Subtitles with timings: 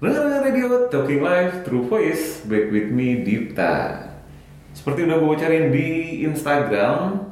[0.00, 4.00] Rengar Radio Talking Live True Voice Back with me Dipta.
[4.72, 5.88] Seperti udah gue cariin di
[6.24, 7.28] Instagram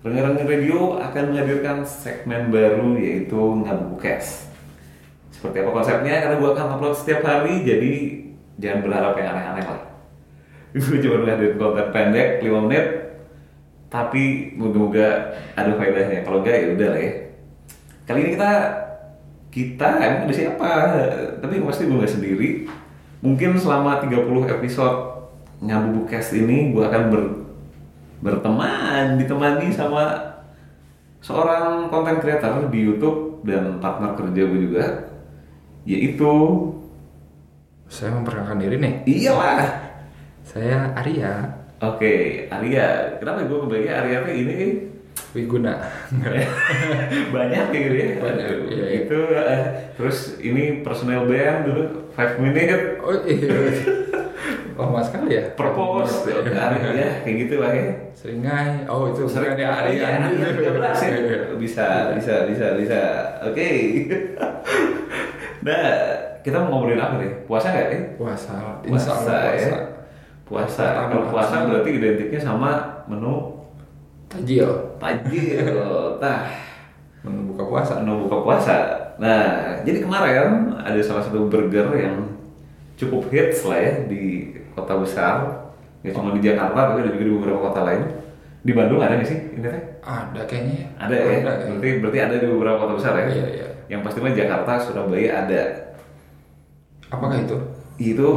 [0.00, 4.48] Rengar Radio akan menghadirkan segmen baru yaitu Ngabukes
[5.36, 6.24] Seperti apa konsepnya?
[6.24, 7.92] Karena gue akan upload setiap hari Jadi
[8.56, 9.82] jangan berharap yang aneh-aneh lah.
[10.80, 12.86] Gue cuma ngadirin konten pendek 5 menit
[13.92, 16.24] Tapi moga-moga ada faedahnya.
[16.24, 17.12] Kalau enggak ya udah lah ya.
[18.08, 18.52] Kali ini kita
[19.48, 20.70] kita emang ada siapa?
[21.40, 22.48] Tapi pasti gue gak sendiri.
[23.24, 24.98] Mungkin selama 30 episode
[25.58, 27.22] Ngabu Bukes ini gue akan ber,
[28.22, 30.14] berteman ditemani sama
[31.18, 34.84] seorang konten creator di YouTube dan partner kerja gue juga
[35.82, 36.30] yaitu
[37.88, 38.94] Saya memperkenalkan diri nih.
[39.08, 39.64] iyalah.
[40.44, 41.40] Saya Arya.
[41.80, 43.18] Oke Arya.
[43.18, 44.88] Kenapa gue kebagian Arya ini
[45.34, 45.74] Wiguna.
[47.34, 48.08] banyak ya gitu ya
[48.70, 48.86] iya.
[49.04, 49.18] itu
[50.08, 52.96] terus ini personal band dulu 5 minute.
[53.04, 53.76] Oh iya.
[54.72, 55.52] Lama sekali ya.
[55.52, 57.92] purpose Arya ya kayak gitu lah ya.
[58.16, 58.88] Seringai.
[58.88, 59.52] Oh itu sering.
[59.52, 60.16] ya 13 ya
[61.12, 61.38] Iya.
[61.60, 63.00] bisa bisa bisa bisa.
[63.44, 63.68] Oke.
[65.60, 65.84] Nah
[66.40, 67.44] kita mau ngobrolin apa nih?
[67.44, 68.54] Puasa nggak ya Puasa.
[68.80, 69.52] puasa, Allah ya.
[69.52, 69.76] puasa.
[70.48, 70.86] puasa.
[71.12, 73.60] Kalau puasa berarti identiknya sama menu?
[74.32, 74.72] Tajil.
[74.96, 75.68] tajil.
[76.24, 76.48] Nah
[77.28, 78.00] Menu buka puasa.
[78.00, 78.76] menu buka puasa
[79.18, 79.42] nah
[79.82, 82.38] jadi kemarin ada salah satu burger yang
[82.94, 84.22] cukup hits lah ya di
[84.72, 85.34] kota besar
[86.00, 88.02] ya cuma di Jakarta tapi ada juga di beberapa kota lain
[88.58, 90.74] di Bandung ada nggak sih ini teh Ada kayaknya.
[90.74, 90.86] ya.
[90.98, 91.52] ada ya Ada.
[91.68, 93.68] berarti berarti ada di beberapa kota besar ya Iya, iya.
[93.88, 95.62] yang pasti mah Jakarta Surabaya ada
[97.08, 97.56] Apakah itu?
[97.98, 98.28] itu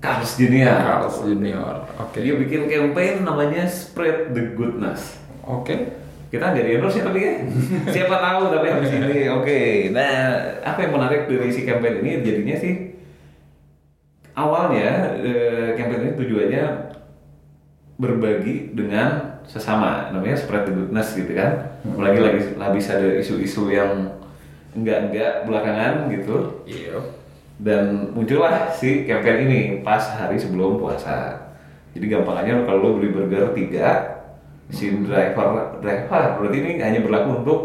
[0.00, 1.86] Carl's Junior Carl's Junior.
[1.96, 2.18] Oke.
[2.20, 5.92] dia bikin campaign namanya Spread the Goodness Oke.
[6.30, 7.34] Kita nggak di endorse ya tapi ya
[7.90, 10.14] siapa tahu tapi habis ini oke nah
[10.62, 12.22] apa yang menarik dari si campaign ini?
[12.22, 12.74] Jadinya sih
[14.38, 16.64] awalnya eh, campaign ini tujuannya
[18.00, 21.82] berbagi dengan sesama namanya spread the goodness gitu kan.
[21.98, 24.14] Lagi lagi habis ada isu-isu yang
[24.72, 26.62] enggak-enggak belakangan gitu.
[26.64, 27.18] Iya.
[27.60, 31.36] dan muncullah si campaign ini pas hari sebelum puasa.
[31.92, 34.19] Jadi gampangnya kalau lo beli burger tiga
[34.70, 37.60] si driver driver berarti ini hanya berlaku untuk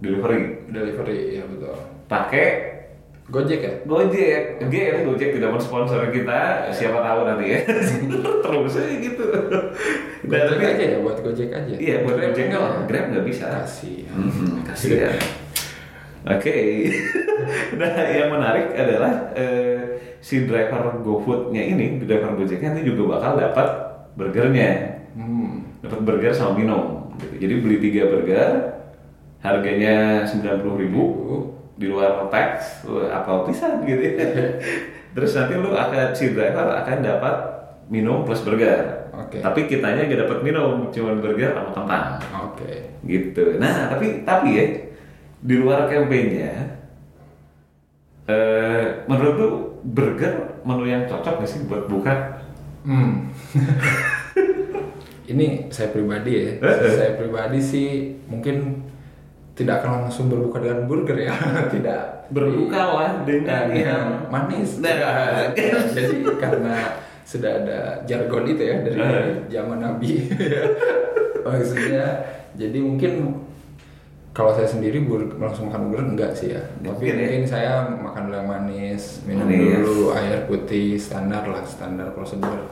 [0.00, 1.76] delivery Delivery ya betul.
[2.08, 2.76] pakai
[3.26, 3.72] Gojek ya?
[3.82, 7.60] Gojek, G ya Gojek tidak mensponsor kita, siapa tahu nanti ya.
[8.46, 9.24] Terus aja gitu.
[9.26, 11.74] Nah, Gojek tapi aja ya buat Gojek aja.
[11.74, 12.82] iya buat Grab Gojek enggak ya?
[12.86, 13.46] Grab nggak bisa.
[13.50, 14.06] Kasih.
[14.14, 15.10] Hmm, kasih ya.
[16.22, 16.54] Oke.
[17.82, 19.78] nah, yang menarik adalah eh,
[20.22, 23.68] si driver GoFood-nya ini, driver Gojeknya ini juga bakal dapat
[24.14, 24.95] burgernya.
[25.86, 27.14] Dapat burger sama minum.
[27.16, 27.46] Gitu.
[27.46, 28.48] Jadi beli tiga burger,
[29.40, 31.02] harganya 90.000 ribu
[31.76, 34.14] di luar tax, apa pisah gitu ya.
[35.16, 37.34] Terus nanti lu akan si driver akan dapat
[37.88, 39.08] minum plus burger.
[39.16, 39.40] Oke.
[39.40, 42.06] Tapi kitanya gak dapat minum, cuma burger sama kentang
[42.52, 42.72] Oke.
[43.08, 43.56] gitu.
[43.56, 44.66] Nah, tapi tapi ya
[45.40, 46.52] di luar kampanyenya,
[48.28, 49.50] eh, menurut lu
[49.88, 52.44] burger menu yang cocok gak sih buat buka?
[52.84, 53.32] Hmm.
[55.26, 56.44] Ini saya pribadi ya.
[56.56, 56.92] Eh, eh.
[56.92, 57.88] saya pribadi sih
[58.26, 58.86] mungkin
[59.52, 61.34] tidak akan langsung berbuka dengan burger ya.
[61.74, 62.28] tidak.
[62.28, 64.78] Berbuka lah dengan Dengan yang yang manis.
[64.78, 65.50] Nah.
[65.90, 66.74] Jadi karena
[67.22, 69.26] sudah ada jargon itu ya dari Eh.
[69.50, 70.30] zaman Nabi.
[71.46, 72.06] Maksudnya
[72.54, 73.12] jadi mungkin
[74.30, 76.60] kalau saya sendiri burger, langsung makan burger enggak sih ya.
[76.84, 77.20] Tapi Mungkin ya.
[77.24, 79.80] mungkin saya makan dulu yang manis, minum Manis.
[79.80, 82.68] dulu air putih standar lah, standar prosedur.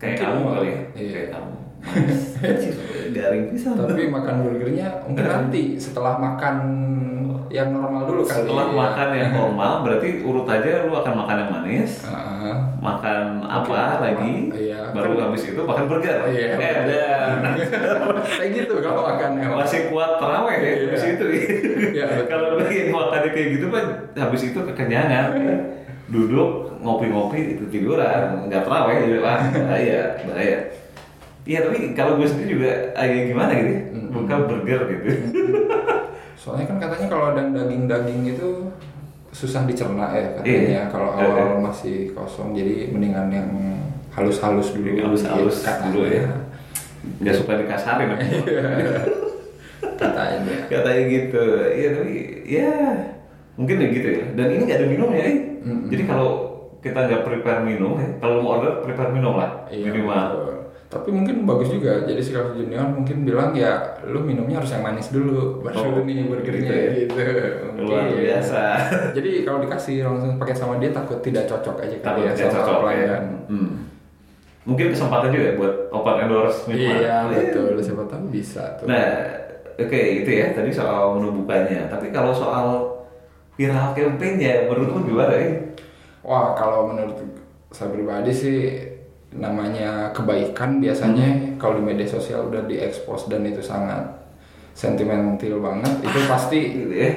[0.00, 0.80] Kayak kamu mau- kali ya?
[0.96, 1.10] Iya.
[1.12, 1.52] Kayak kamu.
[3.10, 3.74] Garing pisan.
[3.74, 6.56] Tapi makan burgernya mungkin nanti setelah makan
[7.50, 8.46] yang normal dulu kali.
[8.46, 8.74] Setelah ya.
[8.76, 12.54] makan yang normal, berarti urut aja lu akan makan yang manis, Heeh.
[12.78, 14.94] makan apa lagi, Iya.
[14.94, 16.30] baru habis itu makan burger.
[16.30, 16.54] Iya.
[16.54, 17.58] Eh, dan
[18.38, 20.84] Kayak gitu kalau makan yang masih kuat terawih ya Iya.
[20.86, 21.24] habis itu.
[21.90, 22.04] Iya.
[22.30, 23.84] Kalau lagi makannya kayak gitu kan
[24.14, 25.26] habis itu kekenyangan.
[26.06, 30.58] Duduk ngopi-ngopi itu tiduran, nggak terawih jadi wah bahaya, bahaya.
[31.42, 34.08] Iya tapi kalau gue sendiri juga agak gimana gitu, ya, Mm-mm.
[34.12, 35.08] buka burger gitu.
[36.34, 38.48] Soalnya kan katanya kalau ada daging-daging itu
[39.30, 40.82] susah dicerna ya katanya Iya.
[40.88, 41.24] kalau Iya.
[41.24, 43.48] awal masih kosong jadi mendingan yang
[44.10, 45.92] halus-halus dulu halus-halus Iya, katanya.
[45.92, 46.24] dulu ya.
[47.20, 48.10] Nggak suka dikasarin.
[50.00, 52.72] katanya katanya gitu iya tapi ya
[53.56, 55.88] mungkin ya gitu ya dan ini nggak ada minumnya ya Mm-mm.
[55.88, 56.49] jadi kalau
[56.80, 60.26] kita nggak prepare minum ya kalau mau order prepare minum lah Iya, minimal.
[60.32, 60.56] betul.
[60.90, 64.82] tapi mungkin bagus juga jadi si Carl's Junior mungkin bilang ya lu minumnya harus yang
[64.82, 66.90] manis dulu baru Oh, nih burgernya gitu ya.
[66.98, 67.14] gitu,
[67.78, 68.62] luar biasa.
[69.16, 72.52] Jadi kalau dikasih langsung pakai sama dia takut tidak cocok aja takut kali ya tidak
[72.58, 72.82] cocok ya.
[72.82, 73.70] Pelanggan hmm.
[74.62, 76.96] mungkin kesempatan juga ya buat open endorse minuman.
[76.98, 77.70] iya betul.
[77.78, 78.86] Siapa tahu bisa tuh.
[78.86, 79.06] Nah
[79.78, 81.86] oke itu ya tadi soal menu bukanya.
[81.86, 82.66] Tapi kalau soal
[83.54, 85.48] viral campaign-nya menurut lu gimana ya
[86.22, 87.16] Wah, kalau menurut
[87.68, 88.58] saya pribadi sih
[89.30, 91.54] namanya kebaikan biasanya Hmm.
[91.56, 94.02] kalau di media sosial udah diekspos dan itu sangat
[94.72, 97.10] sentimental banget, itu pasti gitu ya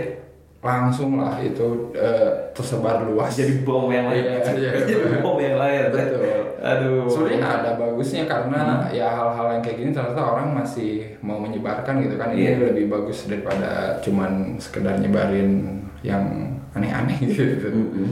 [0.59, 3.35] langsung lah itu eh, tersebar luas.
[3.35, 5.19] jadi bom yang lain Iya, iya, jadi iya.
[5.19, 6.23] bom yang lain Betul.
[6.55, 8.95] aduh Sebenarnya ada bagusnya karena Hmm.
[8.95, 12.71] ya hal-hal yang kayak gini ternyata orang masih mau menyebarkan gitu kan ini Iya.
[12.71, 16.23] lebih bagus daripada cuman sekedar nyebarin yang
[16.71, 17.67] aneh-aneh gitu.
[17.67, 18.07] Mm-mm.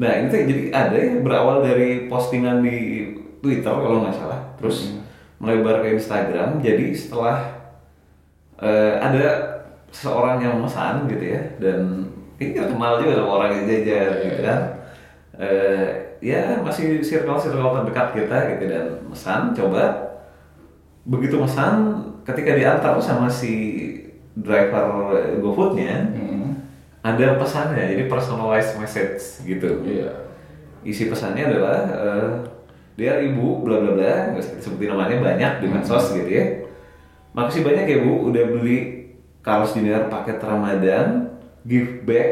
[0.00, 2.76] Nah ini tuh jadi ada ya berawal dari postingan di
[3.44, 4.96] Twitter kalau nggak salah, terus
[5.36, 6.56] melebar ke Instagram.
[6.64, 7.60] Jadi setelah
[8.56, 9.26] eh, ada
[9.92, 12.08] seorang yang memesan gitu ya, dan
[12.40, 14.48] ini nggak kenal juga sama orang yang jajan Iya, gitu iya.
[14.48, 14.60] kan.
[15.40, 15.86] Eh,
[16.20, 19.84] ya masih circle-circle terdekat kita gitu dan mesan coba
[21.08, 21.96] begitu mesan
[22.28, 23.52] ketika diantar sama si
[24.36, 26.59] driver GoFoodnya Hmm.
[27.00, 29.80] Ada pesannya jadi personalized message gitu.
[29.84, 30.28] Iya.
[30.80, 32.28] isi pesannya adalah eh,
[32.96, 36.44] dia ibu bla bla bla nggak disebutin namanya banyak di medsos gitu ya.
[37.36, 38.78] Makasih banyak ya bu udah beli
[39.44, 41.36] Carlos Junior paket Ramadan
[41.68, 42.28] give back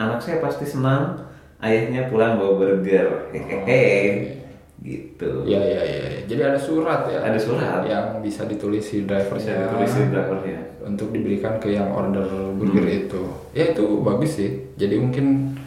[0.00, 1.28] anak saya pasti senang
[1.60, 3.32] ayahnya pulang bawa burger.
[3.32, 4.36] Hehehe
[4.86, 5.98] gitu Iya iya iya.
[6.24, 7.18] Jadi ada surat ya.
[7.20, 7.82] Ada surat.
[7.84, 9.34] yang bisa ditulis si drivernya.
[9.34, 13.22] bisa ditulis di drivernya untuk diberikan ke yang order burger itu.
[13.52, 14.50] Ya itu bagus sih.
[14.74, 15.58] Jadi mungkin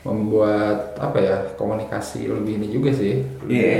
[0.00, 3.20] membuat apa ya komunikasi lebih ini juga sih.
[3.42, 3.76] Lebih Iya.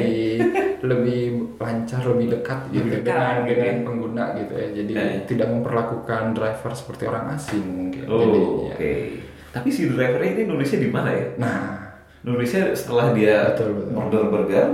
[0.91, 1.23] lebih
[1.57, 3.85] lancar, lebih dekat gitu Lebih dekat, dengan gitu dengan ya.
[3.85, 4.69] pengguna gitu ya.
[4.75, 5.07] Jadi Iya.
[5.25, 8.05] tidak memperlakukan driver seperti orang asing mungkin.
[8.05, 8.75] oh jadinya.
[8.75, 8.93] oke
[9.51, 11.59] tapi si drivernya ini nulisnya di mana ya Nah,
[12.23, 13.93] nulisnya setelah dia Betul, betul.
[13.97, 14.67] order burger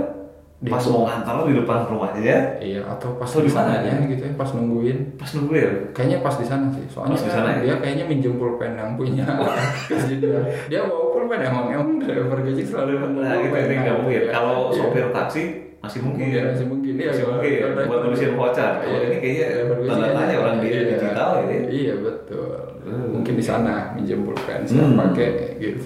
[0.57, 3.93] Di- pas mau ngantar di depan rumahnya iya atau pas di sana ya?
[4.03, 5.13] gitu ya, pas nungguin.
[5.13, 6.81] pas nungguin Kayaknya pas di sana sih.
[6.89, 7.59] Soalnya Pas di sana ya?
[7.61, 9.21] dia kayaknya minjem pulpen yang punya.
[9.85, 13.77] Jadi dia, dia bawa pulpen emang emang driver Gojek selalu nah gitu pulpen.
[13.77, 14.31] nggak mungkin Iya.
[14.33, 14.77] kalau Iya.
[14.81, 15.43] sopir taksi
[15.77, 16.86] masih mungkin Mungkin, masih mungkin.
[16.97, 19.05] Iya, masih mungkin driver- buat nulisin voucher kalau Iya.
[19.05, 20.81] ini kayaknya Gojek tanda tanya orang dia iya.
[20.89, 22.49] digital gitu ya Iya betul.
[22.81, 23.07] Hmm.
[23.13, 24.97] Mungkin di sana minjem pulpen siap Hmm.
[24.97, 25.81] pakai gitu.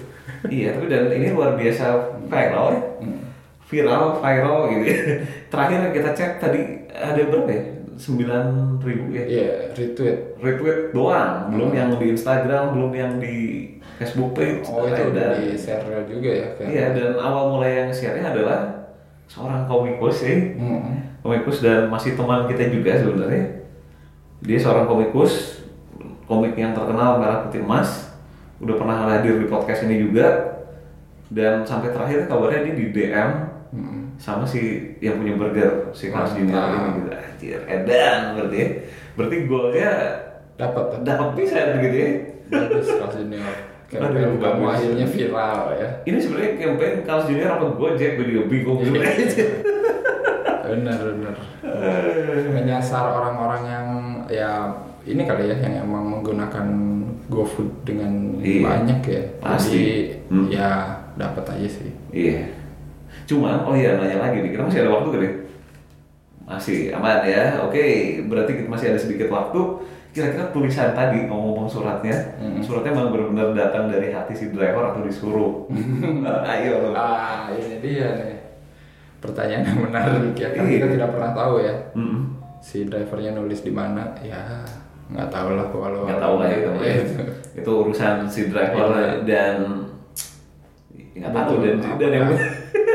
[0.48, 1.84] iya tapi dan ini luar biasa
[2.24, 3.20] viral ya Hmm.
[3.64, 4.96] viral viral gitu ya.
[5.52, 6.60] terakhir kita cek tadi
[6.90, 7.62] ada berapa ya
[7.94, 8.44] sembilan
[8.80, 10.18] ribu ya Iya retweet.
[10.36, 11.78] retweet doang belum Hmm.
[11.78, 13.36] yang di Instagram belum yang di
[13.94, 16.46] Facebook page Oh itu udah di share juga ya.
[16.58, 18.81] Iya dan awal mulai yang share-nya adalah
[19.26, 21.18] seorang komikus ya, Hmm.
[21.20, 23.44] komikus dan masih teman kita juga sebenarnya.
[24.42, 25.62] Dia seorang komikus,
[26.24, 28.12] komik yang terkenal merah putih emas,
[28.58, 30.58] udah pernah hadir di podcast ini juga.
[31.32, 33.30] Dan sampai terakhir kabarnya dia di DM
[33.72, 34.12] Hmm.
[34.20, 34.60] sama si
[35.00, 36.44] yang punya burger si Carlos Mantap.
[36.44, 37.10] Junior ini gitu.
[37.16, 38.68] Anjir, edan berarti ya.
[39.16, 39.92] Berarti golnya
[40.60, 40.84] Dapat.
[41.00, 42.10] dapat bisa gitu ya.
[42.52, 42.86] Bagus
[43.16, 43.71] Junior.
[43.92, 45.88] Aduh, kamu akhirnya viral ya.
[46.02, 49.26] Ini sebenarnya campaign Carlos Junior apa Gojek gue juga bingung sebenarnya.
[50.62, 51.36] bener bener
[52.48, 53.86] menyasar orang-orang yang
[54.26, 54.50] ya
[55.02, 56.66] ini kali ya yang emang menggunakan
[57.28, 58.62] GoFood dengan Iya.
[58.62, 59.68] banyak ya Pasti.
[59.68, 59.92] jadi
[60.30, 60.48] Hmm.
[60.48, 60.70] ya
[61.14, 62.48] dapat aja sih Iya.
[63.28, 65.32] Cuman, oh iya nanya lagi nih, kita masih ada waktu kan ya?
[66.42, 67.44] Masih aman ya.
[67.62, 67.84] Oke,
[68.24, 69.60] berarti kita masih ada sedikit waktu.
[70.12, 72.60] Kira-kira tulisan tadi ngomong-ngomong suratnya, Mm-mm.
[72.60, 75.64] suratnya memang benar-benar datang dari hati si driver atau disuruh.
[76.52, 76.90] Ayo lo.
[76.92, 78.36] ah ini dia nih
[79.18, 80.72] pertanyaan yang menarik ya kan Iya.
[80.76, 82.20] kita tidak pernah tahu ya Mm-mm.
[82.58, 84.66] si drivernya nulis di mana ya
[85.08, 86.94] nggak tahu lah kalau Nggak tahu lah ya, itu, Iya.
[87.56, 89.08] itu urusan si driver Iya.
[89.22, 89.56] dan
[91.12, 92.28] nggak tahu dan dan yang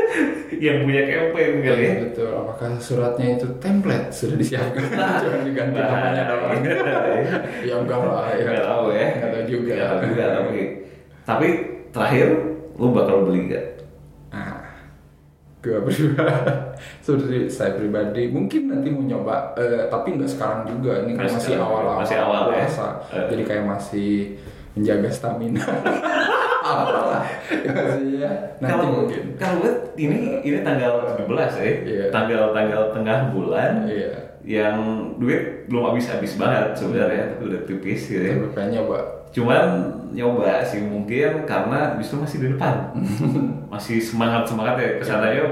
[0.64, 1.94] yang punya campaign kali ya.
[2.02, 4.84] betul apakah suratnya itu template sudah disiapkan
[5.20, 6.60] cuma diganti namanya doang
[7.60, 9.06] ya enggak lah ya Nggak tahu ya.
[9.12, 9.70] Nggak tahu juga.
[9.74, 10.58] Nggak tahu juga tapi
[11.22, 11.46] tapi
[11.88, 12.28] terakhir
[12.74, 13.66] lu bakal beli nggak?
[14.28, 14.60] Nah,
[15.58, 16.52] gue pribadi,
[17.00, 21.02] seperti saya pribadi mungkin nanti mau nyoba, eh, tapi nggak sekarang juga.
[21.02, 22.64] Ini kan masih awal-awal masih awal ya.
[22.64, 23.26] puasa, Eh.
[23.28, 24.12] jadi kayak masih
[24.72, 25.58] menjaga stamina.
[26.68, 27.70] Apalah, ya.
[27.72, 29.22] Maksudnya nanti kalau mungkin.
[29.40, 31.24] kalau gue ini ini tanggal 17
[31.56, 31.72] ya.
[31.82, 32.04] Iya.
[32.12, 34.10] Tanggal tanggal tengah bulan Iya,
[34.44, 34.76] yang
[35.16, 38.32] duit belum habis-habis banget sebenarnya, tapi udah tipis gitu ya.
[38.36, 38.98] tapi pengen nyoba.
[39.28, 39.64] Cuman
[40.08, 42.96] nyoba sih mungkin karena justru masih di depan.
[43.72, 44.90] masih semangat-semangat ya.
[44.96, 45.44] Ke sananya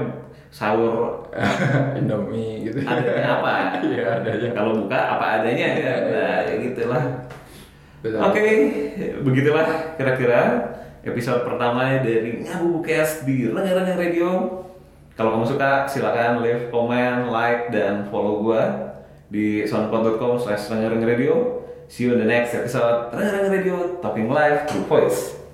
[0.49, 1.21] sahur.
[1.99, 2.81] Indomie gitu.
[2.81, 3.77] Adanya apa?
[3.85, 5.67] Iya adanya kalau buka apa adanya.
[5.77, 7.03] Ya nah ya gitulah.
[8.07, 8.41] Oke
[9.21, 9.67] begitulah
[9.99, 10.41] kira-kira
[11.07, 14.61] episode pertama dari Ngabu Bukes di Rengga-Rengga Radio.
[15.15, 18.93] Kalau kamu suka silakan leave comment like dan follow gua
[19.31, 21.63] di soundcloud.com slash Radio.
[21.87, 23.15] See you in the next episode.
[23.15, 25.46] Rengga-Rengga Radio talking live through voice